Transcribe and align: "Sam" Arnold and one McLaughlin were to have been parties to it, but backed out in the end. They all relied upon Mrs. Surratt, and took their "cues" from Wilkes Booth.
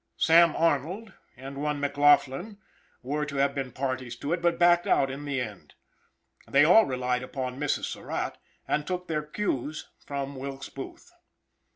"Sam" 0.17 0.55
Arnold 0.55 1.13
and 1.37 1.61
one 1.61 1.79
McLaughlin 1.79 2.57
were 3.03 3.23
to 3.23 3.35
have 3.35 3.53
been 3.53 3.71
parties 3.71 4.15
to 4.15 4.33
it, 4.33 4.41
but 4.41 4.57
backed 4.57 4.87
out 4.87 5.11
in 5.11 5.25
the 5.25 5.39
end. 5.39 5.75
They 6.47 6.65
all 6.65 6.87
relied 6.87 7.21
upon 7.21 7.59
Mrs. 7.59 7.83
Surratt, 7.83 8.39
and 8.67 8.87
took 8.87 9.07
their 9.07 9.21
"cues" 9.21 9.89
from 10.03 10.37
Wilkes 10.37 10.69
Booth. 10.69 11.11